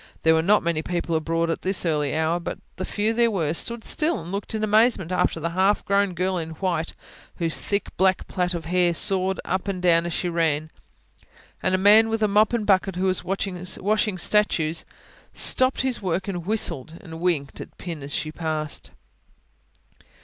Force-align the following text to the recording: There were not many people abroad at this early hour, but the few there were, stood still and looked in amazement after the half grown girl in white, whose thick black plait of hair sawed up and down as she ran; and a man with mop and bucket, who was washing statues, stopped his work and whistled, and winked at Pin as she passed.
There 0.23 0.33
were 0.33 0.41
not 0.41 0.63
many 0.63 0.81
people 0.81 1.15
abroad 1.15 1.51
at 1.51 1.61
this 1.61 1.85
early 1.85 2.15
hour, 2.15 2.39
but 2.39 2.57
the 2.77 2.85
few 2.85 3.13
there 3.13 3.29
were, 3.29 3.53
stood 3.53 3.83
still 3.83 4.19
and 4.19 4.31
looked 4.31 4.55
in 4.55 4.63
amazement 4.63 5.11
after 5.11 5.39
the 5.39 5.51
half 5.51 5.85
grown 5.85 6.15
girl 6.15 6.39
in 6.39 6.53
white, 6.55 6.95
whose 7.35 7.59
thick 7.61 7.95
black 7.97 8.27
plait 8.27 8.55
of 8.55 8.65
hair 8.65 8.95
sawed 8.95 9.39
up 9.45 9.67
and 9.67 9.79
down 9.79 10.07
as 10.07 10.13
she 10.13 10.27
ran; 10.27 10.71
and 11.61 11.75
a 11.75 11.77
man 11.77 12.09
with 12.09 12.27
mop 12.27 12.51
and 12.51 12.65
bucket, 12.65 12.95
who 12.95 13.05
was 13.05 13.23
washing 13.23 14.17
statues, 14.17 14.85
stopped 15.35 15.81
his 15.81 16.01
work 16.01 16.27
and 16.27 16.47
whistled, 16.47 16.97
and 16.99 17.19
winked 17.19 17.61
at 17.61 17.77
Pin 17.77 18.01
as 18.01 18.11
she 18.15 18.31
passed. 18.31 18.89